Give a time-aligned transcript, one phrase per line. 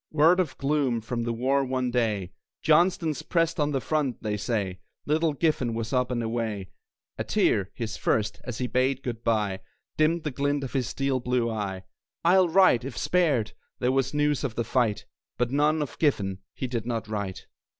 [0.11, 2.31] Word of gloom from the war one day:
[2.63, 6.71] "Johnston's pressed at the front, they say!" Little Giffen was up and away;
[7.19, 9.59] A tear his first as he bade good by,
[9.97, 11.83] Dimmed the glint of his steel blue eye.
[12.25, 15.05] "I'll write, if spared!" There was news of the fight;
[15.37, 17.45] But none of Giffen he did not write.